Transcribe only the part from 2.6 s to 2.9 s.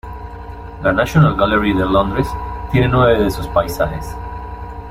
tiene